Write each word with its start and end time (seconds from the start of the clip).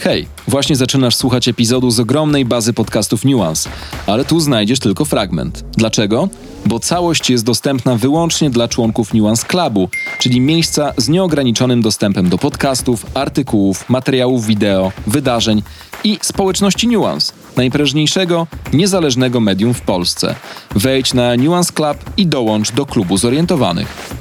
Hej, 0.00 0.26
właśnie 0.48 0.76
zaczynasz 0.76 1.16
słuchać 1.16 1.48
epizodu 1.48 1.90
z 1.90 2.00
ogromnej 2.00 2.44
bazy 2.44 2.72
podcastów 2.72 3.24
Nuance, 3.24 3.70
ale 4.06 4.24
tu 4.24 4.40
znajdziesz 4.40 4.78
tylko 4.78 5.04
fragment. 5.04 5.64
Dlaczego? 5.76 6.28
Bo 6.66 6.80
całość 6.80 7.30
jest 7.30 7.44
dostępna 7.44 7.96
wyłącznie 7.96 8.50
dla 8.50 8.68
członków 8.68 9.14
Nuance 9.14 9.46
Clubu, 9.46 9.88
czyli 10.18 10.40
miejsca 10.40 10.92
z 10.96 11.08
nieograniczonym 11.08 11.82
dostępem 11.82 12.28
do 12.28 12.38
podcastów, 12.38 13.06
artykułów, 13.14 13.88
materiałów 13.88 14.46
wideo, 14.46 14.92
wydarzeń 15.06 15.62
i 16.04 16.18
społeczności 16.22 16.88
Nuance, 16.88 17.32
najprężniejszego, 17.56 18.46
niezależnego 18.72 19.40
medium 19.40 19.74
w 19.74 19.80
Polsce. 19.80 20.34
Wejdź 20.74 21.14
na 21.14 21.36
Nuance 21.36 21.72
Club 21.72 21.98
i 22.16 22.26
dołącz 22.26 22.72
do 22.72 22.86
klubu 22.86 23.16
zorientowanych. 23.16 24.18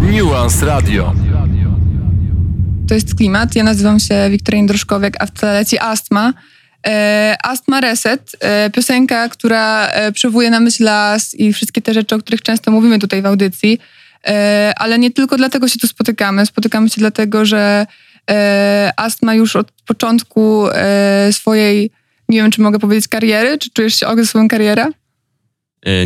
Nuance 0.00 0.66
Radio. 0.66 1.23
To 2.88 2.94
jest 2.94 3.14
klimat. 3.14 3.54
Ja 3.54 3.64
nazywam 3.64 4.00
się 4.00 4.14
Wiktoria 4.30 4.58
Jędroszkowiak, 4.58 5.14
a 5.20 5.26
w 5.26 5.30
tle 5.30 5.52
leci 5.52 5.78
Astma. 5.78 6.32
E, 6.86 7.36
Astma 7.42 7.80
Reset, 7.80 8.36
e, 8.40 8.70
piosenka, 8.70 9.28
która 9.28 9.86
e, 9.86 10.12
przywołuje 10.12 10.50
na 10.50 10.60
myśl 10.60 10.84
las 10.84 11.34
i 11.34 11.52
wszystkie 11.52 11.82
te 11.82 11.94
rzeczy, 11.94 12.14
o 12.14 12.18
których 12.18 12.42
często 12.42 12.70
mówimy 12.70 12.98
tutaj 12.98 13.22
w 13.22 13.26
audycji. 13.26 13.78
E, 14.26 14.72
ale 14.76 14.98
nie 14.98 15.10
tylko 15.10 15.36
dlatego 15.36 15.68
się 15.68 15.78
tu 15.78 15.86
spotykamy. 15.86 16.46
Spotykamy 16.46 16.90
się 16.90 16.96
dlatego, 16.98 17.44
że 17.44 17.86
e, 18.30 18.92
Astma 18.96 19.34
już 19.34 19.56
od 19.56 19.72
początku 19.86 20.68
e, 20.68 21.28
swojej, 21.32 21.90
nie 22.28 22.42
wiem 22.42 22.50
czy 22.50 22.60
mogę 22.60 22.78
powiedzieć 22.78 23.08
kariery, 23.08 23.58
czy 23.58 23.70
czujesz 23.70 24.00
się 24.00 24.06
ogry 24.06 24.26
swoją 24.26 24.48
karierę? 24.48 24.86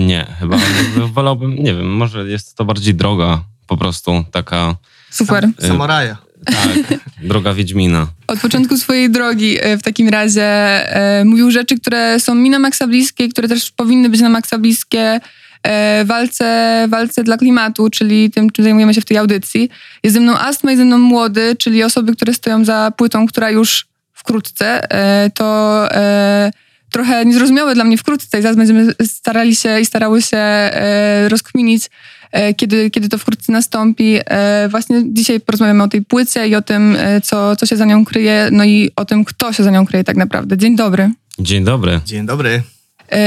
Nie, 0.01 0.27
chyba 0.39 0.59
wolałbym, 1.15 1.55
nie 1.55 1.75
wiem, 1.75 1.97
może 1.97 2.29
jest 2.29 2.57
to 2.57 2.65
bardziej 2.65 2.95
droga 2.95 3.45
po 3.67 3.77
prostu, 3.77 4.25
taka, 4.33 4.77
Super. 5.11 5.49
Samuraja. 5.59 6.28
Tak, 6.53 6.99
droga 7.23 7.55
Wiedźmina. 7.55 8.07
Od 8.27 8.41
początku 8.41 8.77
swojej 8.77 9.11
drogi 9.11 9.57
e, 9.61 9.79
w 9.79 9.83
takim 9.83 10.09
razie 10.09 10.43
e, 10.43 11.25
mówił 11.25 11.51
rzeczy, 11.51 11.81
które 11.81 12.21
są 12.21 12.35
mi 12.35 12.51
na 12.51 12.59
maksa 12.59 12.87
bliskie, 12.87 13.29
które 13.29 13.49
też 13.49 13.71
powinny 13.71 14.09
być 14.09 14.21
na 14.21 14.29
maksa 14.29 14.59
bliskie 14.59 15.21
e, 15.63 16.05
walce, 16.05 16.87
walce 16.89 17.25
dla 17.25 17.37
klimatu, 17.37 17.91
czyli 17.91 18.31
tym, 18.31 18.51
czym 18.51 18.65
zajmujemy 18.65 18.95
się 18.95 19.01
w 19.01 19.05
tej 19.05 19.17
audycji. 19.17 19.71
Jest 20.03 20.15
ze 20.15 20.21
mną 20.21 20.39
Astma, 20.39 20.71
jest 20.71 20.81
ze 20.81 20.85
mną 20.85 20.99
Młody, 20.99 21.57
czyli 21.59 21.83
osoby, 21.83 22.17
które 22.17 22.35
stoją 22.35 22.65
za 22.65 22.93
płytą, 22.97 23.27
która 23.27 23.51
już 23.51 23.87
wkrótce, 24.13 24.91
e, 24.91 25.31
to 25.31 25.87
e, 25.93 26.51
trochę 26.91 27.27
niezrozumiałe 27.27 27.75
dla 27.75 27.85
mnie 27.85 27.99
wkrótce 27.99 28.39
i 28.39 28.43
zaraz 28.43 28.57
będziemy 28.57 28.95
starali 29.07 29.57
się 29.57 29.81
i 29.81 29.87
starały 29.87 30.23
się 30.23 30.37
e, 30.37 31.29
rozkminić, 31.29 31.91
e, 32.33 32.55
kiedy, 32.55 32.91
kiedy 32.91 33.09
to 33.09 33.19
wkrótce 33.19 33.53
nastąpi. 33.53 34.19
E, 34.27 34.69
właśnie 34.71 35.03
dzisiaj 35.05 35.41
porozmawiamy 35.41 35.83
o 35.83 35.89
tej 35.89 36.03
płycie 36.03 36.49
i 36.49 36.55
o 36.55 36.63
tym, 36.63 36.97
co, 37.23 37.57
co 37.57 37.67
się 37.67 37.77
za 37.77 37.85
nią 37.85 38.05
kryje, 38.05 38.49
no 38.53 38.65
i 38.65 38.91
o 38.97 39.05
tym, 39.05 39.25
kto 39.25 39.53
się 39.53 39.63
za 39.63 39.71
nią 39.71 39.87
kryje 39.87 40.05
tak 40.05 40.17
naprawdę. 40.17 40.59
Dzień 40.59 40.77
dobry. 40.77 41.11
Dzień 41.39 41.65
dobry. 41.65 42.01
Dzień 42.05 42.27
dobry. 42.27 42.63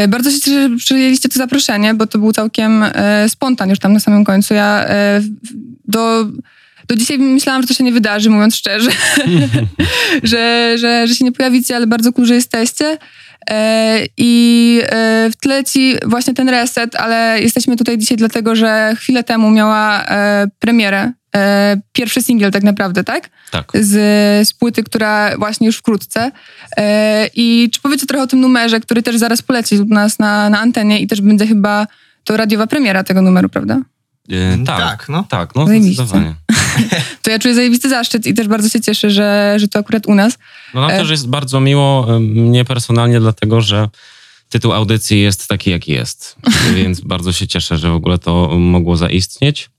Bardzo 0.10 0.32
się 0.32 0.40
cieszę, 0.40 0.70
że 0.70 0.76
przyjęliście 0.78 1.30
to 1.30 1.38
zaproszenie, 1.38 1.94
bo 1.94 2.08
to 2.08 2.20
był 2.20 2.32
całkiem 2.32 2.86
spontan 3.28 3.70
już 3.70 3.80
tam 3.80 3.94
na 3.94 4.00
samym 4.00 4.24
końcu. 4.24 4.54
Ja 4.54 4.86
do, 5.88 6.26
do 6.92 6.98
dzisiaj 6.98 7.20
myślałam, 7.20 7.62
że 7.62 7.68
to 7.68 7.74
się 7.74 7.84
nie 7.84 7.92
wydarzy, 7.92 8.30
mówiąc 8.30 8.56
szczerze, 8.56 8.92
że, 10.24 10.74
że, 10.78 11.08
że 11.08 11.16
się 11.16 11.26
nie 11.26 11.32
pojawicie, 11.32 11.76
ale 11.76 11.88
bardzo 11.88 12.14
cool, 12.14 12.28
że 12.28 12.36
jesteście. 12.36 12.98
E, 13.50 14.00
I 14.18 14.82
e, 14.84 15.30
w 15.32 15.36
tle 15.36 15.64
ci 15.64 15.96
właśnie 16.06 16.34
ten 16.34 16.50
reset, 16.50 16.96
ale 16.96 17.42
jesteśmy 17.42 17.76
tutaj 17.76 17.98
dzisiaj 17.98 18.18
dlatego, 18.18 18.56
że 18.56 18.94
chwilę 18.98 19.24
temu 19.24 19.52
miała 19.52 20.06
e, 20.06 20.48
premierę. 20.60 21.12
Pierwszy 21.94 22.22
singiel 22.22 22.52
tak 22.52 22.64
naprawdę, 22.64 23.04
tak? 23.04 23.30
Tak. 23.52 23.72
z, 23.74 24.48
z 24.48 24.54
płyty, 24.54 24.84
która 24.84 25.38
właśnie 25.38 25.68
już 25.68 25.78
wkrótce. 25.78 26.32
I 27.36 27.70
czy 27.74 27.82
powiecie 27.82 28.06
trochę 28.06 28.24
o 28.24 28.28
tym 28.28 28.40
numerze, 28.40 28.80
który 28.80 29.04
też 29.04 29.18
zaraz 29.18 29.42
poleci 29.42 29.80
u 29.80 29.86
nas 29.86 30.20
na, 30.20 30.50
na 30.50 30.60
antenie 30.60 31.00
i 31.00 31.08
też 31.08 31.22
będzie 31.22 31.48
chyba 31.48 31.88
to 32.24 32.38
radiowa 32.38 32.68
premiera 32.68 33.04
tego 33.04 33.22
numeru, 33.22 33.50
prawda? 33.50 33.82
Y, 34.32 34.64
tak, 34.66 34.78
tak, 34.80 35.10
no. 35.10 35.24
Tak, 35.30 35.56
no 35.56 35.66
Zajebiście. 35.68 35.94
zdecydowanie. 36.06 36.36
To 37.22 37.32
ja 37.32 37.40
czuję 37.40 37.56
zajebisty 37.56 37.90
zaszczyt 37.90 38.28
i 38.28 38.34
też 38.34 38.48
bardzo 38.48 38.70
się 38.70 38.82
cieszę, 38.82 39.12
że, 39.12 39.56
że 39.58 39.68
to 39.68 39.80
akurat 39.80 40.08
u 40.08 40.16
nas. 40.16 40.38
No 40.74 40.82
nam 40.82 40.90
E. 40.92 40.98
też 40.98 41.10
jest 41.10 41.28
bardzo 41.30 41.60
miło, 41.60 42.16
y, 42.16 42.20
mnie 42.20 42.66
personalnie, 42.66 43.20
dlatego 43.20 43.62
że 43.62 43.90
tytuł 44.50 44.74
audycji 44.74 45.22
jest 45.22 45.48
taki, 45.48 45.70
jaki 45.72 45.92
jest. 45.92 46.36
Więc 46.76 47.02
bardzo 47.02 47.32
się 47.32 47.48
cieszę, 47.48 47.78
że 47.78 47.92
w 47.92 47.96
ogóle 47.96 48.18
to 48.18 48.50
mogło 48.60 48.98
zaistnieć. 48.98 49.70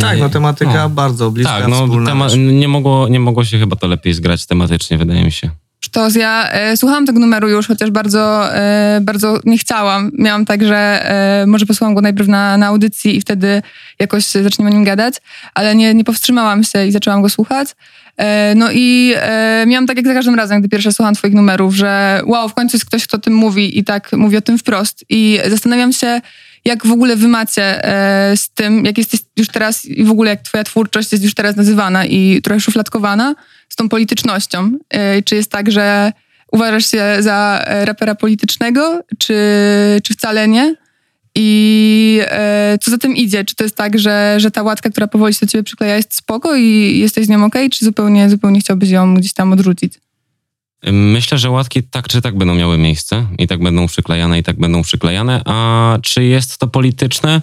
Tak, 0.00 0.18
no 0.18 0.28
tematyka 0.28 0.72
no. 0.82 0.90
bardzo 0.90 1.30
bliska, 1.30 1.58
Tak, 1.58 1.68
no 1.68 1.82
wspólna. 1.82 2.10
tema- 2.10 2.28
nie, 2.36 2.68
mogło, 2.68 3.08
nie 3.08 3.20
mogło 3.20 3.44
się 3.44 3.58
chyba 3.58 3.76
to 3.76 3.86
lepiej 3.86 4.12
zgrać 4.14 4.46
tematycznie, 4.46 4.98
wydaje 4.98 5.24
mi 5.24 5.32
się. 5.32 5.50
Sztos, 5.86 6.14
ja 6.14 6.50
e, 6.50 6.76
słuchałam 6.76 7.06
tego 7.06 7.18
numeru 7.20 7.48
już, 7.48 7.66
chociaż 7.66 7.90
bardzo, 7.90 8.54
e, 8.54 8.98
bardzo 9.02 9.40
nie 9.44 9.58
chciałam. 9.58 10.10
Miałam 10.18 10.44
tak, 10.44 10.64
że 10.64 11.10
e, 11.10 11.46
może 11.46 11.66
posłucham 11.66 11.94
go 11.94 12.00
najpierw 12.00 12.28
na, 12.28 12.58
na 12.58 12.66
audycji 12.66 13.16
i 13.16 13.20
wtedy 13.20 13.62
jakoś 13.98 14.24
zaczniemy 14.24 14.70
o 14.70 14.74
nim 14.74 14.84
gadać, 14.84 15.14
ale 15.54 15.74
nie, 15.74 15.94
nie 15.94 16.04
powstrzymałam 16.04 16.64
się 16.64 16.86
i 16.86 16.92
zaczęłam 16.92 17.22
go 17.22 17.28
słuchać. 17.28 17.68
E, 18.16 18.54
no 18.54 18.68
i 18.72 19.14
e, 19.16 19.64
miałam 19.66 19.86
tak 19.86 19.96
jak 19.96 20.06
za 20.06 20.14
każdym 20.14 20.34
razem, 20.34 20.60
gdy 20.60 20.68
pierwsze 20.68 20.92
słucham 20.92 21.14
twoich 21.14 21.34
numerów, 21.34 21.74
że 21.74 22.20
wow, 22.26 22.48
w 22.48 22.54
końcu 22.54 22.76
jest 22.76 22.86
ktoś, 22.86 23.06
kto 23.06 23.16
o 23.16 23.20
tym 23.20 23.34
mówi 23.34 23.78
i 23.78 23.84
tak 23.84 24.12
mówi 24.12 24.36
o 24.36 24.40
tym 24.40 24.58
wprost. 24.58 25.04
I 25.08 25.40
zastanawiam 25.48 25.92
się, 25.92 26.20
jak 26.64 26.86
w 26.86 26.92
ogóle 26.92 27.16
wy 27.16 27.28
macie 27.28 27.84
e, 27.84 28.36
z 28.36 28.48
tym, 28.48 28.84
jak 28.84 28.98
jesteś 28.98 29.20
już 29.36 29.48
teraz 29.48 29.84
i 29.84 30.04
w 30.04 30.10
ogóle 30.10 30.30
jak 30.30 30.42
twoja 30.42 30.64
twórczość 30.64 31.12
jest 31.12 31.24
już 31.24 31.34
teraz 31.34 31.56
nazywana 31.56 32.04
i 32.04 32.42
trochę 32.42 32.60
szufladkowana 32.60 33.34
z 33.76 33.78
tą 33.78 33.88
politycznością. 33.88 34.78
E, 34.90 35.22
czy 35.22 35.34
jest 35.36 35.50
tak, 35.50 35.70
że 35.70 36.12
uważasz 36.52 36.90
się 36.90 37.16
za 37.20 37.64
e, 37.66 37.84
rapera 37.84 38.14
politycznego, 38.14 39.00
czy, 39.18 39.34
czy 40.02 40.14
wcale 40.14 40.48
nie? 40.48 40.76
I 41.34 42.20
e, 42.22 42.78
co 42.82 42.90
za 42.90 42.98
tym 42.98 43.16
idzie? 43.16 43.44
Czy 43.44 43.54
to 43.54 43.64
jest 43.64 43.76
tak, 43.76 43.98
że, 43.98 44.36
że 44.38 44.50
ta 44.50 44.62
łatka, 44.62 44.90
która 44.90 45.06
powoli 45.06 45.34
się 45.34 45.46
do 45.46 45.52
ciebie 45.52 45.64
przykleja 45.64 45.96
jest 45.96 46.14
spoko 46.14 46.56
i 46.56 46.98
jesteś 46.98 47.26
z 47.26 47.28
nią 47.28 47.44
okej, 47.44 47.70
czy 47.70 47.84
zupełnie, 47.84 48.30
zupełnie 48.30 48.60
chciałbyś 48.60 48.90
ją 48.90 49.14
gdzieś 49.14 49.32
tam 49.32 49.52
odrzucić? 49.52 49.94
Myślę, 50.92 51.38
że 51.38 51.50
łatki 51.50 51.82
tak 51.82 52.08
czy 52.08 52.22
tak 52.22 52.38
będą 52.38 52.54
miały 52.54 52.78
miejsce 52.78 53.26
i 53.38 53.46
tak 53.46 53.62
będą 53.62 53.86
przyklejane 53.86 54.38
i 54.38 54.42
tak 54.42 54.58
będą 54.58 54.82
przyklejane. 54.82 55.42
A 55.44 55.98
czy 56.02 56.24
jest 56.24 56.58
to 56.58 56.66
polityczne? 56.66 57.42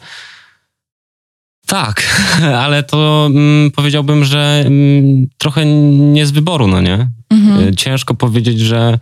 Tak, 1.66 2.25
ale 2.63 2.84
to 2.84 3.25
mm, 3.31 3.72
powiedziałbym, 3.72 4.25
że 4.25 4.63
mm, 4.66 5.28
trochę 5.38 5.66
nie 5.66 6.25
z 6.25 6.31
wyboru, 6.31 6.68
no 6.68 6.81
nie? 6.81 7.09
Mhm. 7.29 7.68
Y, 7.68 7.75
Ciężko 7.75 8.13
powiedzieć, 8.13 8.59
że. 8.59 9.00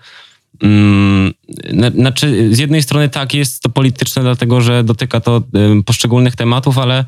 mm, 0.64 1.34
na- 1.74 1.90
Znaczy, 1.92 2.56
z 2.56 2.60
jednej 2.60 2.82
strony 2.84 3.10
tak, 3.10 3.34
jest 3.34 3.62
to 3.64 3.70
polityczne, 3.70 4.22
dlatego 4.22 4.62
że 4.62 4.84
dotyka 4.84 5.20
to 5.20 5.44
y, 5.80 5.84
poszczególnych 5.84 6.36
tematów, 6.36 6.78
ale 6.78 7.06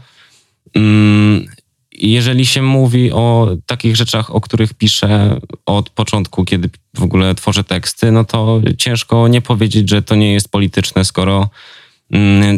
mm, 0.76 1.46
jeżeli 1.98 2.46
się 2.46 2.62
mówi 2.62 3.12
o 3.12 3.50
takich 3.66 3.96
rzeczach, 3.96 4.36
o 4.36 4.42
których 4.42 4.74
piszę 4.74 5.40
od 5.66 5.90
początku, 5.90 6.46
kiedy 6.46 6.70
w 6.98 7.04
ogóle 7.04 7.36
tworzę 7.36 7.64
teksty, 7.64 8.12
no 8.12 8.26
to 8.26 8.62
ciężko 8.78 9.28
nie 9.28 9.42
powiedzieć, 9.42 9.90
że 9.90 10.02
to 10.02 10.16
nie 10.16 10.34
jest 10.34 10.52
polityczne, 10.52 11.06
skoro 11.06 11.50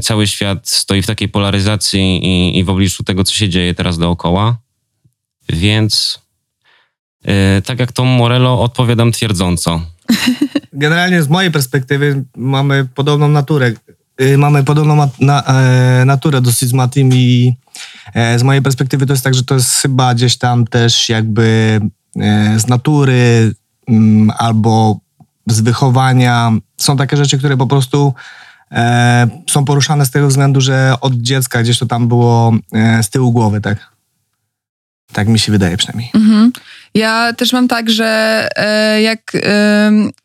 cały 0.02 0.28
świat 0.28 0.70
stoi 0.70 1.02
w 1.02 1.08
takiej 1.08 1.30
polaryzacji 1.30 2.26
i, 2.26 2.60
i 2.60 2.64
w 2.64 2.70
obliczu 2.70 3.04
tego, 3.04 3.24
co 3.24 3.34
się 3.34 3.50
dzieje 3.50 3.74
teraz 3.74 3.98
dookoła. 3.98 4.58
Więc 5.50 6.20
y, 7.28 7.62
tak 7.62 7.80
jak 7.80 7.92
Tom 7.92 8.08
Morello, 8.08 8.62
odpowiadam 8.62 9.12
twierdząco. 9.12 9.82
Generalnie 10.74 11.24
z 11.24 11.30
mojej 11.30 11.52
perspektywy 11.52 12.24
mamy 12.38 12.86
podobną 12.96 13.28
naturę. 13.28 13.74
Y, 14.22 14.38
Mamy 14.38 14.64
podobną 14.64 14.96
mat- 14.96 15.20
na, 15.22 15.44
e, 15.44 16.06
naturę 16.06 16.42
dosyć 16.42 16.70
z 16.70 16.74
Matim 16.74 17.10
i 17.14 17.54
e, 18.14 18.40
z 18.40 18.44
mojej 18.44 18.62
perspektywy 18.62 19.06
to 19.06 19.14
jest 19.14 19.24
tak, 19.24 19.34
że 19.34 19.44
to 19.44 19.54
jest 19.56 19.76
chyba 19.82 20.16
gdzieś 20.16 20.38
tam 20.38 20.68
też 20.68 21.10
jakby 21.10 21.80
e, 22.20 22.60
z 22.60 22.68
natury 22.68 23.54
mm, 23.88 24.32
albo 24.38 25.00
z 25.48 25.62
wychowania. 25.62 26.52
Są 26.78 26.98
takie 26.98 27.18
rzeczy, 27.18 27.38
które 27.38 27.58
po 27.58 27.68
prostu 27.68 28.14
są 29.50 29.66
poruszane 29.66 30.06
z 30.06 30.12
tego 30.12 30.28
względu, 30.28 30.62
że 30.62 30.94
od 31.02 31.14
dziecka 31.14 31.64
gdzieś 31.64 31.80
to 31.80 31.86
tam 31.86 32.08
było 32.08 32.54
e, 32.74 33.04
z 33.04 33.10
tyłu 33.10 33.32
głowy, 33.32 33.62
tak? 33.62 33.96
Tak 35.14 35.28
mi 35.28 35.40
się 35.40 35.52
wydaje 35.52 35.78
przynajmniej. 35.78 36.10
Mhm. 36.14 36.52
Ja 36.94 37.34
też 37.34 37.54
mam 37.54 37.68
tak, 37.68 37.90
że 37.90 38.48
e, 38.56 39.02
jak, 39.02 39.32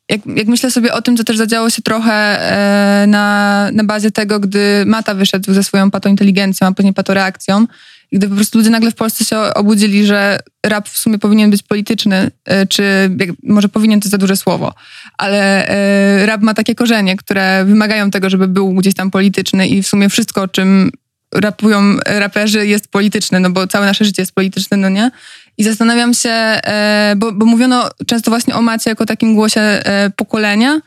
jak, 0.09 0.21
jak 0.27 0.47
myślę 0.47 0.71
sobie 0.71 0.93
o 0.93 1.03
tym, 1.03 1.17
co 1.17 1.25
też 1.25 1.37
zadziało 1.37 1.71
się 1.71 1.83
trochę 1.83 2.13
e, 2.13 3.07
na, 3.07 3.69
na 3.73 3.85
bazie 3.85 4.11
tego, 4.11 4.41
gdy 4.41 4.85
Mata 4.87 5.15
wyszedł 5.15 5.55
ze 5.55 5.65
swoją 5.65 5.91
patointeligencją, 5.91 6.67
a 6.67 6.73
później 6.73 6.95
patoreakcją, 6.95 7.67
gdy 8.13 8.29
po 8.29 8.35
prostu 8.35 8.59
ludzie 8.59 8.71
nagle 8.71 8.91
w 8.91 8.95
Polsce 8.95 9.25
się 9.25 9.39
obudzili, 9.39 10.07
że 10.07 10.39
rap 10.67 10.89
w 10.89 10.99
sumie 10.99 11.19
powinien 11.19 11.51
być 11.51 11.63
polityczny, 11.63 12.31
e, 12.45 12.67
czy 12.67 12.83
może 13.43 13.69
powinien 13.69 14.01
to 14.01 14.09
za 14.09 14.19
duże 14.19 14.37
słowo, 14.37 14.75
ale 15.19 15.69
e, 15.69 16.27
rap 16.27 16.41
ma 16.41 16.55
takie 16.55 16.75
korzenie, 16.75 17.17
które 17.17 17.65
wymagają 17.65 18.11
tego, 18.11 18.31
żeby 18.31 18.49
był 18.49 18.75
gdzieś 18.75 18.95
tam 18.95 19.11
polityczny 19.11 19.69
i 19.69 19.83
w 19.83 19.89
sumie 19.89 20.09
wszystko, 20.09 20.49
czym 20.49 20.91
rapują 21.35 21.97
raperzy, 22.07 22.67
jest 22.67 22.89
polityczny, 22.89 23.41
no 23.41 23.51
bo 23.51 23.67
całe 23.67 23.87
nasze 23.87 24.05
życie 24.05 24.23
jest 24.23 24.35
polityczne, 24.35 24.77
no 24.77 24.89
nie? 24.89 25.11
I 25.59 25.65
zastanawiam 25.65 26.15
się, 26.15 26.31
e, 26.31 27.15
bo, 27.17 27.33
bo 27.33 27.47
mówiono 27.47 27.91
często 28.07 28.31
właśnie 28.31 28.55
o 28.55 28.63
Macie 28.63 28.91
jako 28.91 29.07
takim 29.07 29.35
głosie 29.35 29.83
pokolenia, 30.17 30.81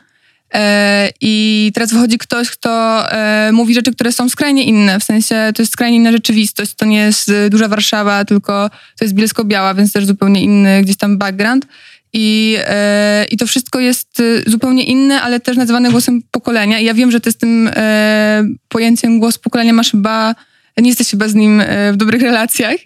I 1.20 1.70
teraz 1.74 1.92
wychodzi 1.92 2.18
ktoś, 2.18 2.50
kto 2.50 3.02
e, 3.12 3.50
mówi 3.52 3.74
rzeczy, 3.74 3.92
które 3.92 4.12
są 4.12 4.28
skrajnie 4.28 4.64
inne. 4.64 5.00
W 5.00 5.04
sensie 5.04 5.52
to 5.54 5.62
jest 5.62 5.72
skrajnie 5.72 5.96
inna 5.96 6.12
rzeczywistość. 6.12 6.74
To 6.74 6.84
nie 6.84 6.98
jest 6.98 7.28
e, 7.28 7.50
duża 7.50 7.68
Warszawa, 7.68 8.24
tylko 8.24 8.70
to 8.98 9.04
jest 9.04 9.14
Bielsko-Biała, 9.14 9.74
więc 9.74 9.92
też 9.92 10.06
zupełnie 10.06 10.42
inny 10.42 10.82
gdzieś 10.82 10.96
tam 10.96 11.18
background. 11.18 11.66
I, 12.12 12.56
e, 12.58 13.24
I 13.30 13.36
to 13.36 13.46
wszystko 13.46 13.80
jest 13.80 14.20
e, 14.20 14.50
zupełnie 14.50 14.84
inne, 14.84 15.22
ale 15.22 15.40
też 15.40 15.56
nazywane 15.56 15.90
głosem 15.90 16.22
pokolenia. 16.30 16.78
I 16.78 16.84
ja 16.84 16.94
wiem, 16.94 17.10
że 17.10 17.20
ty 17.20 17.32
z 17.32 17.36
tym 17.36 17.70
e, 17.76 18.44
pojęciem 18.68 19.18
głos 19.18 19.38
pokolenia 19.38 19.72
masz 19.72 19.90
chyba, 19.90 20.34
nie 20.78 20.88
jesteś 20.88 21.10
chyba 21.10 21.28
z 21.28 21.34
nim 21.34 21.60
e, 21.60 21.92
w 21.92 21.96
dobrych 21.96 22.22
relacjach. 22.22 22.76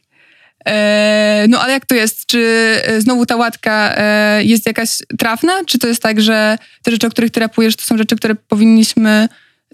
E, 0.66 1.46
no 1.48 1.60
ale 1.60 1.72
jak 1.72 1.86
to 1.86 1.94
jest? 1.94 2.26
Czy 2.26 2.38
e, 2.84 3.00
znowu 3.00 3.26
ta 3.26 3.36
łatka 3.36 3.94
e, 3.96 4.44
jest 4.44 4.66
jakaś 4.66 4.90
trafna? 5.18 5.64
Czy 5.64 5.78
to 5.78 5.88
jest 5.88 6.02
tak, 6.02 6.20
że 6.20 6.58
te 6.82 6.90
rzeczy, 6.90 7.06
o 7.06 7.10
których 7.10 7.30
ty 7.30 7.40
rapujesz, 7.40 7.76
to 7.76 7.84
są 7.84 7.98
rzeczy, 7.98 8.16
które 8.16 8.34
powinniśmy 8.34 9.28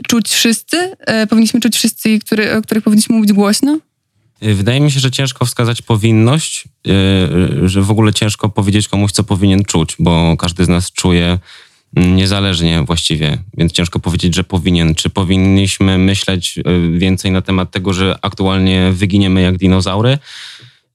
czuć 0.09 0.29
wszyscy? 0.29 0.97
Powinniśmy 1.31 1.61
czuć 1.61 1.77
wszyscy 1.77 2.11
i 2.11 2.21
który, 2.21 2.57
o 2.57 2.63
których 2.63 2.85
powinniśmy 2.85 3.17
mówić 3.17 3.33
głośno? 3.33 3.79
Wydaje 4.43 4.81
mi 4.81 4.91
się, 4.91 5.01
że 5.01 5.11
ciężko 5.11 5.45
wskazać 5.45 5.83
powinność, 5.83 6.65
że 7.65 7.83
w 7.83 7.91
ogóle 7.91 8.13
ciężko 8.13 8.49
powiedzieć 8.49 8.89
komuś, 8.89 9.13
co 9.13 9.25
powinien 9.25 9.65
czuć, 9.65 9.97
bo 9.99 10.37
każdy 10.37 10.65
z 10.65 10.69
nas 10.69 10.93
czuje 10.93 11.39
niezależnie 11.97 12.83
właściwie, 12.83 13.39
więc 13.57 13.73
ciężko 13.73 14.01
powiedzieć, 14.01 14.35
że 14.35 14.45
powinien. 14.45 14.95
Czy 14.95 15.11
powinniśmy 15.11 15.99
myśleć 15.99 16.59
więcej 16.93 17.31
na 17.31 17.43
temat 17.43 17.71
tego, 17.71 17.93
że 17.93 18.19
aktualnie 18.23 18.91
wyginiemy 18.93 19.43
jak 19.43 19.57
dinozaury? 19.59 20.19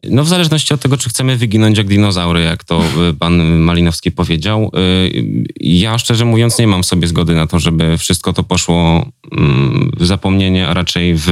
No 0.03 0.23
w 0.23 0.27
zależności 0.27 0.73
od 0.73 0.81
tego, 0.81 0.97
czy 0.97 1.09
chcemy 1.09 1.37
wyginąć 1.37 1.77
jak 1.77 1.87
dinozaury, 1.87 2.43
jak 2.43 2.63
to 2.63 2.83
y, 3.09 3.13
pan 3.13 3.59
Malinowski 3.59 4.11
powiedział. 4.11 4.71
Y, 4.77 5.43
ja 5.59 5.97
szczerze 5.97 6.25
mówiąc 6.25 6.59
nie 6.59 6.67
mam 6.67 6.83
sobie 6.83 7.07
zgody 7.07 7.35
na 7.35 7.47
to, 7.47 7.59
żeby 7.59 7.97
wszystko 7.97 8.33
to 8.33 8.43
poszło 8.43 9.05
mm, 9.31 9.91
w 9.97 10.05
zapomnienie, 10.05 10.67
a 10.67 10.73
raczej 10.73 11.15
w, 11.15 11.29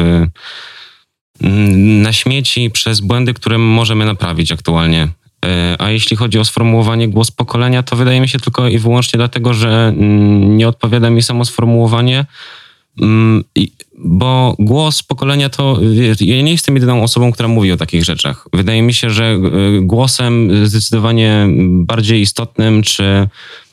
mm, 1.42 2.02
na 2.02 2.14
śmieci 2.14 2.70
przez 2.70 3.00
błędy, 3.00 3.34
które 3.34 3.58
możemy 3.58 4.06
naprawić 4.06 4.52
aktualnie. 4.52 5.04
Y, 5.04 5.10
a 5.80 5.90
jeśli 5.92 6.18
chodzi 6.18 6.40
o 6.40 6.46
sformułowanie 6.46 7.08
głos 7.08 7.32
pokolenia, 7.32 7.84
to 7.84 7.96
wydaje 7.96 8.22
mi 8.22 8.30
się 8.30 8.40
tylko 8.40 8.68
i 8.68 8.78
wyłącznie 8.78 9.18
dlatego, 9.18 9.54
że 9.54 9.94
mm, 9.98 10.58
nie 10.58 10.68
odpowiada 10.68 11.10
mi 11.10 11.22
samo 11.22 11.46
sformułowanie, 11.46 12.26
bo 13.98 14.56
głos 14.60 15.04
pokolenia 15.04 15.50
to. 15.50 15.80
Ja 16.20 16.42
nie 16.42 16.52
jestem 16.52 16.76
jedyną 16.76 17.04
osobą, 17.04 17.32
która 17.32 17.50
mówi 17.50 17.72
o 17.72 17.78
takich 17.78 18.04
rzeczach. 18.04 18.48
Wydaje 18.54 18.82
mi 18.82 18.94
się, 18.94 19.10
że 19.10 19.26
e, 19.26 19.40
głosem 19.82 20.66
zdecydowanie 20.68 21.48
bardziej 21.70 22.22
istotnym, 22.22 22.84
czy 22.84 23.28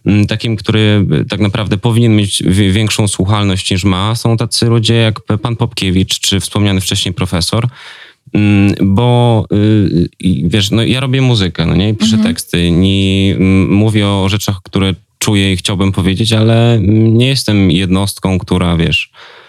mm, 0.07 0.27
takim, 0.27 0.57
który 0.57 1.07
tak 1.29 1.41
naprawdę 1.41 1.77
powinien 1.77 2.17
mieć 2.17 2.43
większą 2.71 3.09
słuchalność 3.09 3.71
niż 3.71 3.85
ma, 3.85 4.15
są 4.15 4.37
tacy 4.37 4.67
ludzie 4.67 4.95
jak 4.95 5.21
pan 5.43 5.57
Popkiewicz, 5.57 6.21
czy 6.21 6.41
wspomniany 6.41 6.81
wcześniej 6.81 7.15
profesor. 7.15 7.69
Mm, 8.33 8.75
bo 8.83 9.47
y, 9.53 10.09
wiesz, 10.45 10.71
no 10.71 10.83
ja 10.83 11.01
robię 11.01 11.23
muzykę, 11.23 11.67
no 11.67 11.77
nie, 11.77 11.95
piszę 11.95 12.17
mhm. 12.17 12.35
teksty, 12.35 12.71
nie 12.71 13.37
mówię 13.69 14.09
o 14.09 14.29
rzeczach, 14.29 14.57
które 14.63 14.95
czuję 15.19 15.53
i 15.53 15.57
chciałbym 15.57 15.93
powiedzieć, 15.93 16.33
ale 16.33 16.79
nie 16.89 17.27
jestem 17.27 17.71
jednostką, 17.71 18.39
która, 18.39 18.77
wiesz, 18.77 19.11
mm, 19.13 19.44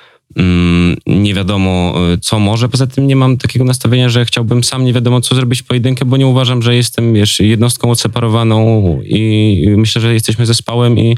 nie 1.06 1.34
wiadomo 1.34 1.94
e, 2.14 2.18
co 2.18 2.40
może. 2.40 2.70
Poza 2.70 2.88
tym 2.88 3.08
nie 3.08 3.16
mam 3.16 3.38
takiego 3.38 3.66
nastawienia, 3.66 4.10
że 4.10 4.26
chciałbym 4.26 4.64
sam 4.64 4.86
nie 4.86 4.94
wiadomo 4.94 5.22
co 5.22 5.36
zrobić 5.36 5.64
pojedynkę, 5.64 6.06
bo 6.06 6.18
nie 6.18 6.28
uważam, 6.28 6.62
że 6.62 6.76
jestem, 6.76 7.14
wiesz, 7.14 7.40
jednostką 7.40 7.92
odseparowaną 7.92 9.00
i 9.04 9.66
myślę, 9.78 10.02
że 10.02 10.14
jesteśmy 10.14 10.46
zespołem 10.46 11.00
i 11.00 11.18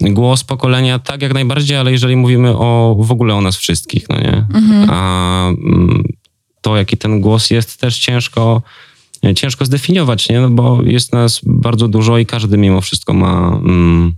głos 0.00 0.44
pokolenia 0.44 0.98
tak 0.98 1.22
jak 1.22 1.34
najbardziej, 1.34 1.76
ale 1.76 1.92
jeżeli 1.92 2.16
mówimy 2.16 2.56
o 2.56 2.96
w 3.00 3.12
ogóle 3.12 3.34
o 3.34 3.40
nas 3.40 3.56
wszystkich, 3.56 4.08
no 4.08 4.20
nie? 4.20 4.46
Mhm. 4.54 4.90
A 4.90 5.48
mm, 5.48 6.04
to, 6.60 6.76
jaki 6.76 6.96
ten 6.96 7.20
głos 7.20 7.50
jest, 7.50 7.80
też 7.80 7.98
ciężko 7.98 8.62
ciężko 9.36 9.64
zdefiniować, 9.64 10.28
nie? 10.28 10.40
No 10.40 10.50
bo 10.50 10.82
jest 10.82 11.12
nas 11.12 11.40
bardzo 11.44 11.88
dużo 11.88 12.18
i 12.18 12.26
każdy 12.26 12.58
mimo 12.58 12.80
wszystko 12.80 13.14
ma, 13.14 13.60
mm, 13.64 14.12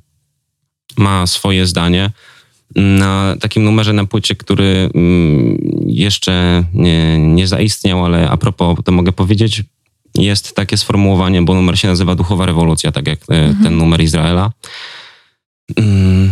ma 0.97 1.27
swoje 1.27 1.67
zdanie. 1.67 2.11
Na 2.77 3.37
takim 3.41 3.65
numerze 3.65 3.93
na 3.93 4.05
płycie, 4.05 4.35
który 4.35 4.91
mm, 4.95 5.59
jeszcze 5.87 6.65
nie, 6.75 7.19
nie 7.19 7.47
zaistniał, 7.47 8.05
ale 8.05 8.31
a 8.31 8.37
propos, 8.37 8.79
to 8.85 8.93
mogę 8.93 9.13
powiedzieć, 9.13 9.63
jest 10.15 10.55
takie 10.55 10.77
sformułowanie, 10.77 11.43
bo 11.43 11.55
numer 11.55 11.79
się 11.79 11.89
nazywa 11.89 12.15
Duchowa 12.15 12.47
Rewolucja, 12.47 12.93
tak 12.93 13.09
jak 13.09 13.19
e, 13.31 13.35
mhm. 13.35 13.65
ten 13.65 13.77
numer 13.77 14.01
Izraela. 14.01 14.53
Mm, 15.77 16.31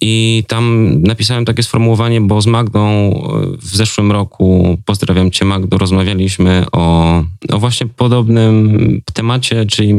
i 0.00 0.44
tam 0.48 0.94
napisałem 1.02 1.44
takie 1.44 1.62
sformułowanie, 1.62 2.20
bo 2.20 2.40
z 2.40 2.46
Magdą 2.46 2.86
e, 2.86 3.56
w 3.58 3.76
zeszłym 3.76 4.12
roku, 4.12 4.78
pozdrawiam 4.84 5.30
Cię 5.30 5.44
Magdo, 5.44 5.78
rozmawialiśmy 5.78 6.64
o, 6.72 7.22
o 7.52 7.58
właśnie 7.58 7.86
podobnym 7.86 9.02
temacie, 9.12 9.66
czyli 9.66 9.94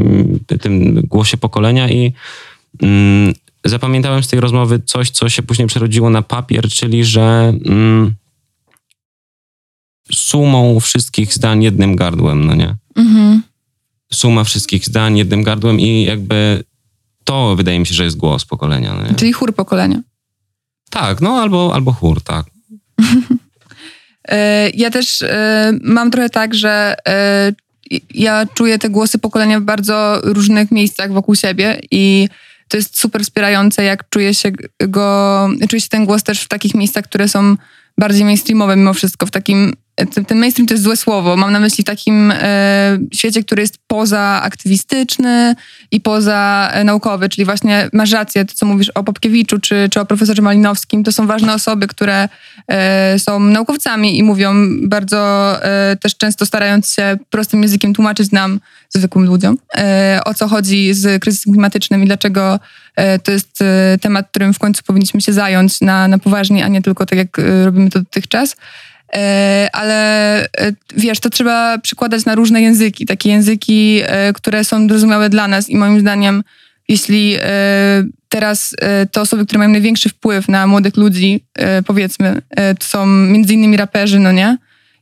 tym 0.61 1.01
głosie 1.01 1.37
pokolenia 1.37 1.89
i 1.89 2.13
mm, 2.81 3.33
zapamiętałem 3.65 4.23
z 4.23 4.27
tej 4.27 4.39
rozmowy 4.39 4.79
coś, 4.85 5.09
co 5.09 5.29
się 5.29 5.43
później 5.43 5.67
przerodziło 5.67 6.09
na 6.09 6.21
papier, 6.21 6.69
czyli 6.69 7.05
że 7.05 7.53
mm, 7.65 8.15
sumą 10.11 10.79
wszystkich 10.79 11.33
zdań 11.33 11.63
jednym 11.63 11.95
gardłem, 11.95 12.45
no 12.45 12.55
nie? 12.55 12.75
Mhm. 12.95 13.41
Suma 14.13 14.43
wszystkich 14.43 14.85
zdań 14.85 15.17
jednym 15.17 15.43
gardłem 15.43 15.79
i 15.79 16.03
jakby 16.03 16.63
to 17.23 17.55
wydaje 17.55 17.79
mi 17.79 17.85
się, 17.85 17.93
że 17.93 18.03
jest 18.03 18.17
głos 18.17 18.45
pokolenia. 18.45 18.95
Nie? 19.09 19.15
Czyli 19.15 19.33
chór 19.33 19.55
pokolenia. 19.55 20.01
Tak, 20.89 21.21
no 21.21 21.41
albo, 21.41 21.71
albo 21.73 21.91
chór, 21.93 22.21
tak. 22.21 22.45
E, 24.29 24.69
ja 24.69 24.89
też 24.89 25.21
e, 25.21 25.71
mam 25.83 26.11
trochę 26.11 26.29
tak, 26.29 26.55
że 26.55 26.95
e, 27.07 27.53
ja 28.13 28.45
czuję 28.53 28.79
te 28.79 28.89
głosy 28.89 29.19
pokolenia 29.19 29.59
w 29.59 29.63
bardzo 29.63 30.21
różnych 30.23 30.71
miejscach 30.71 31.13
wokół 31.13 31.35
siebie 31.35 31.79
i 31.91 32.29
to 32.67 32.77
jest 32.77 32.99
super 32.99 33.23
wspierające, 33.23 33.83
jak 33.83 34.09
czuje 34.09 34.33
się 34.33 34.51
go, 34.79 35.49
czuje 35.69 35.81
się 35.81 35.89
ten 35.89 36.05
głos 36.05 36.23
też 36.23 36.43
w 36.43 36.47
takich 36.47 36.75
miejscach, 36.75 37.05
które 37.05 37.27
są 37.27 37.55
bardziej 37.97 38.25
mainstreamowe 38.25 38.75
mimo 38.75 38.93
wszystko, 38.93 39.25
w 39.25 39.31
takim 39.31 39.73
ten 40.05 40.39
mainstream 40.39 40.67
to 40.67 40.73
jest 40.73 40.83
złe 40.83 40.97
słowo. 40.97 41.37
Mam 41.37 41.51
na 41.51 41.59
myśli 41.59 41.83
takim 41.83 42.33
e, 42.35 42.97
świecie, 43.13 43.43
który 43.43 43.61
jest 43.61 43.77
poza 43.87 44.41
aktywistyczny 44.43 45.55
i 45.91 46.01
poza 46.01 46.69
e, 46.73 46.83
naukowy, 46.83 47.29
czyli 47.29 47.45
właśnie 47.45 47.89
masz 47.93 48.11
rację, 48.11 48.45
to 48.45 48.53
co 48.55 48.65
mówisz 48.65 48.89
o 48.89 49.03
Popkiewiczu 49.03 49.59
czy, 49.59 49.89
czy 49.91 49.99
o 49.99 50.05
profesorze 50.05 50.41
Malinowskim, 50.41 51.03
to 51.03 51.11
są 51.11 51.27
ważne 51.27 51.53
osoby, 51.53 51.87
które 51.87 52.29
e, 52.67 53.19
są 53.19 53.39
naukowcami 53.39 54.17
i 54.17 54.23
mówią 54.23 54.53
bardzo 54.87 55.53
e, 55.63 55.95
też 55.95 56.17
często 56.17 56.45
starając 56.45 56.93
się 56.93 57.17
prostym 57.29 57.61
językiem 57.61 57.93
tłumaczyć 57.93 58.31
nam, 58.31 58.59
zwykłym 58.89 59.25
ludziom, 59.25 59.57
e, 59.77 60.19
o 60.25 60.33
co 60.33 60.47
chodzi 60.47 60.93
z 60.93 61.21
kryzysem 61.21 61.53
klimatycznym 61.53 62.03
i 62.03 62.05
dlaczego 62.05 62.59
e, 62.95 63.19
to 63.19 63.31
jest 63.31 63.63
temat, 64.01 64.27
którym 64.29 64.53
w 64.53 64.59
końcu 64.59 64.83
powinniśmy 64.83 65.21
się 65.21 65.33
zająć 65.33 65.81
na, 65.81 66.07
na 66.07 66.19
poważnie, 66.19 66.65
a 66.65 66.67
nie 66.67 66.81
tylko 66.81 67.05
tak 67.05 67.19
jak 67.19 67.37
robimy 67.65 67.89
to 67.89 67.99
dotychczas. 67.99 68.55
E, 69.15 69.69
ale 69.73 70.41
e, 70.43 70.47
wiesz, 70.95 71.19
to 71.19 71.29
trzeba 71.29 71.77
przykładać 71.77 72.25
na 72.25 72.35
różne 72.35 72.61
języki, 72.61 73.05
takie 73.05 73.29
języki, 73.29 74.01
e, 74.03 74.33
które 74.33 74.63
są 74.63 74.87
zrozumiałe 74.87 75.29
dla 75.29 75.47
nas 75.47 75.69
i 75.69 75.75
moim 75.75 75.99
zdaniem, 75.99 76.43
jeśli 76.89 77.37
teraz 78.29 78.75
te 79.11 79.21
osoby, 79.21 79.45
które 79.45 79.59
mają 79.59 79.71
największy 79.71 80.09
wpływ 80.09 80.47
na 80.47 80.67
młodych 80.67 80.97
ludzi, 80.97 81.43
powiedzmy, 81.85 82.41
to 82.79 82.85
są 82.85 83.05
między 83.05 83.53
innymi 83.53 83.77
raperzy, 83.77 84.19
no 84.19 84.31
nie? 84.31 84.57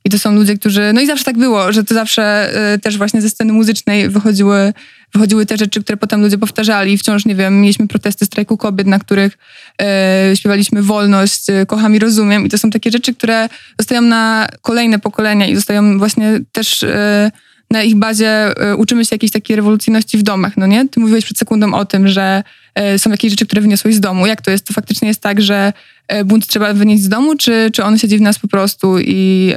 I 0.06 0.10
to 0.10 0.20
są 0.20 0.36
ludzie, 0.36 0.58
którzy, 0.58 0.92
no 0.94 1.02
i 1.02 1.08
zawsze 1.08 1.26
tak 1.26 1.38
było, 1.38 1.72
że 1.72 1.84
to 1.84 1.94
zawsze 1.94 2.54
też 2.84 2.98
właśnie 2.98 3.22
ze 3.22 3.30
sceny 3.30 3.54
muzycznej 3.54 4.10
wychodziły 4.10 4.74
wychodziły 5.16 5.46
te 5.46 5.58
rzeczy, 5.58 5.84
które 5.84 5.98
potem 5.98 6.22
ludzie 6.22 6.38
powtarzali. 6.38 6.98
Wciąż, 6.98 7.26
nie 7.26 7.36
wiem, 7.36 7.62
mieliśmy 7.62 7.88
protesty 7.88 8.26
strajku 8.26 8.58
kobiet, 8.58 8.88
na 8.88 9.00
których 9.00 9.38
e, 9.82 10.32
śpiewaliśmy 10.36 10.82
wolność, 10.82 11.50
e, 11.50 11.66
kocham 11.66 11.96
i 11.96 12.00
rozumiem. 12.00 12.46
I 12.46 12.50
to 12.50 12.58
są 12.58 12.70
takie 12.70 12.92
rzeczy, 12.92 13.14
które 13.14 13.50
zostają 13.80 14.02
na 14.02 14.48
kolejne 14.62 15.00
pokolenia 15.00 15.48
i 15.48 15.56
zostają 15.56 16.00
właśnie 16.00 16.40
też... 16.52 16.84
E, 16.84 17.32
na 17.72 17.84
ich 17.84 17.96
bazie 17.96 18.30
e, 18.30 18.76
uczymy 18.76 19.06
się 19.06 19.16
jakiejś 19.16 19.32
takiej 19.32 19.56
rewolucyjności 19.56 20.18
w 20.18 20.24
domach, 20.24 20.58
no 20.58 20.68
nie? 20.68 20.90
Ty 20.90 21.00
mówiłeś 21.00 21.26
przed 21.26 21.38
sekundą 21.38 21.74
o 21.74 21.86
tym, 21.86 22.08
że 22.08 22.44
e, 22.76 23.00
są 23.00 23.12
jakieś 23.12 23.32
rzeczy, 23.32 23.46
które 23.46 23.62
wyniosłeś 23.62 23.96
z 23.96 24.00
domu. 24.00 24.28
Jak 24.28 24.42
to 24.42 24.52
jest? 24.52 24.68
To 24.68 24.74
faktycznie 24.74 25.08
jest 25.08 25.22
tak, 25.22 25.42
że 25.42 25.74
e, 26.08 26.24
bunt 26.24 26.48
trzeba 26.48 26.74
wynieść 26.74 27.04
z 27.04 27.10
domu, 27.10 27.36
czy, 27.36 27.70
czy 27.74 27.84
on 27.84 27.98
siedzi 27.98 28.18
w 28.18 28.22
nas 28.22 28.40
po 28.40 28.48
prostu 28.48 29.00
i 29.00 29.54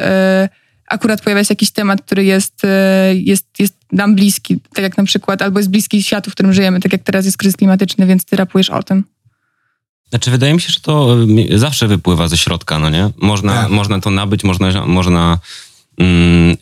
akurat 0.86 1.20
pojawia 1.22 1.44
się 1.44 1.52
jakiś 1.52 1.70
temat, 1.70 2.02
który 2.02 2.24
jest, 2.24 2.62
jest, 3.12 3.46
jest 3.58 3.74
nam 3.92 4.14
bliski, 4.14 4.60
tak 4.74 4.82
jak 4.82 4.96
na 4.98 5.04
przykład, 5.04 5.42
albo 5.42 5.58
jest 5.58 5.70
bliski 5.70 6.02
światu, 6.02 6.30
w 6.30 6.34
którym 6.34 6.52
żyjemy, 6.52 6.80
tak 6.80 6.92
jak 6.92 7.02
teraz 7.02 7.24
jest 7.24 7.36
kryzys 7.36 7.56
klimatyczny, 7.56 8.06
więc 8.06 8.24
ty 8.24 8.36
rapujesz 8.36 8.70
o 8.70 8.82
tym. 8.82 9.04
Znaczy, 10.10 10.30
wydaje 10.30 10.54
mi 10.54 10.60
się, 10.60 10.68
że 10.68 10.80
to 10.80 11.16
zawsze 11.54 11.88
wypływa 11.88 12.28
ze 12.28 12.36
środka, 12.36 12.78
no 12.78 12.90
nie? 12.90 13.10
Można, 13.16 13.54
Tak. 13.54 13.70
można 13.70 14.00
to 14.00 14.10
nabyć, 14.10 14.44
można, 14.44 14.86
można 14.86 15.38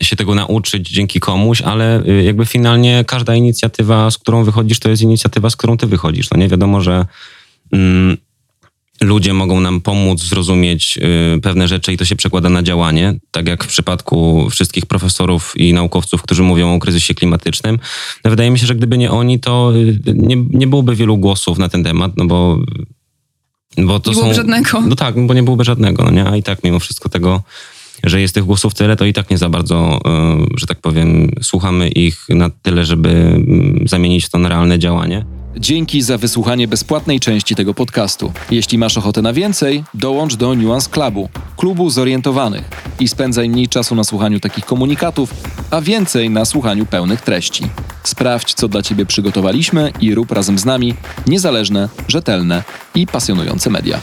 się 0.01 0.15
tego 0.15 0.35
nauczyć 0.35 0.89
dzięki 0.89 1.19
komuś, 1.19 1.61
ale 1.61 2.03
y, 2.07 2.23
jakby 2.23 2.45
finalnie 2.45 3.03
każda 3.07 3.35
inicjatywa, 3.35 4.11
z 4.11 4.17
którą 4.17 4.43
wychodzisz, 4.43 4.79
to 4.79 4.89
jest 4.89 5.01
inicjatywa, 5.01 5.49
z 5.49 5.55
którą 5.55 5.77
ty 5.77 5.87
wychodzisz. 5.87 6.29
No 6.31 6.37
nie 6.37 6.47
wiadomo, 6.47 6.81
że 6.81 7.05
mm, 7.71 8.17
ludzie 9.01 9.33
mogą 9.33 9.59
nam 9.59 9.81
pomóc 9.81 10.21
zrozumieć 10.21 10.99
y, 11.37 11.41
pewne 11.41 11.67
rzeczy 11.67 11.93
i 11.93 11.97
to 11.97 12.05
się 12.05 12.15
przekłada 12.15 12.49
na 12.49 12.63
działanie. 12.63 13.19
Tak 13.31 13.47
jak 13.47 13.63
w 13.63 13.67
przypadku 13.67 14.47
wszystkich 14.49 14.85
profesorów 14.85 15.53
i 15.55 15.73
naukowców, 15.73 16.21
którzy 16.21 16.43
mówią 16.43 16.75
o 16.75 16.79
kryzysie 16.79 17.13
klimatycznym. 17.13 17.79
No 18.23 18.29
wydaje 18.29 18.51
mi 18.51 18.59
się, 18.59 18.67
że 18.67 18.75
gdyby 18.75 18.97
nie 18.97 19.11
oni, 19.11 19.39
to 19.39 19.73
y, 19.75 20.13
nie, 20.13 20.35
nie 20.35 20.67
byłoby 20.67 20.95
wielu 20.95 21.17
głosów 21.17 21.57
na 21.57 21.69
ten 21.69 21.83
temat, 21.83 22.11
no 22.17 22.25
bo 22.25 22.59
bo 23.77 23.99
to 23.99 24.09
Nie 24.09 24.15
są, 24.15 24.21
byłoby 24.21 24.35
żadnego. 24.35 24.81
No 24.81 24.95
tak, 24.95 25.25
bo 25.25 25.33
nie 25.33 25.43
byłoby 25.43 25.63
żadnego, 25.63 26.03
no 26.03 26.11
nie? 26.11 26.25
A 26.25 26.35
i 26.35 26.43
tak 26.43 26.63
mimo 26.63 26.79
wszystko 26.79 27.09
tego, 27.09 27.43
że 28.03 28.21
jest 28.21 28.33
tych 28.33 28.43
głosów 28.43 28.73
tyle, 28.73 28.95
to 28.95 29.05
i 29.05 29.13
tak 29.13 29.29
nie 29.29 29.37
za 29.37 29.49
bardzo, 29.49 29.99
y, 30.53 30.59
że 30.59 30.67
tak 30.67 30.81
powiem, 30.81 31.31
słuchamy 31.41 31.89
ich 31.89 32.25
na 32.29 32.49
tyle, 32.49 32.85
żeby 32.85 33.09
mm, 33.09 33.87
zamienić 33.87 34.29
to 34.29 34.37
na 34.37 34.49
realne 34.49 34.79
działanie. 34.79 35.25
Dzięki 35.59 36.01
za 36.01 36.17
wysłuchanie 36.17 36.67
bezpłatnej 36.67 37.19
części 37.19 37.55
tego 37.55 37.73
podcastu. 37.73 38.31
Jeśli 38.51 38.77
masz 38.77 38.97
ochotę 38.97 39.21
na 39.21 39.33
więcej, 39.33 39.83
dołącz 39.93 40.35
do 40.35 40.55
Nuance 40.55 40.89
Clubu, 40.89 41.29
klubu 41.57 41.89
zorientowanych 41.89 42.69
i 42.99 43.07
spędzaj 43.07 43.49
mniej 43.49 43.67
czasu 43.67 43.95
na 43.95 44.03
słuchaniu 44.03 44.39
takich 44.39 44.65
komunikatów, 44.65 45.33
a 45.71 45.81
więcej 45.81 46.29
na 46.29 46.45
słuchaniu 46.45 46.85
pełnych 46.85 47.21
treści. 47.21 47.63
Sprawdź, 48.03 48.53
co 48.53 48.67
dla 48.67 48.81
Ciebie 48.81 49.05
przygotowaliśmy 49.05 49.91
i 50.01 50.15
rób 50.15 50.31
razem 50.31 50.59
z 50.59 50.65
nami 50.65 50.93
niezależne, 51.27 51.89
rzetelne 52.07 52.63
i 52.95 53.07
pasjonujące 53.07 53.69
media. 53.69 53.99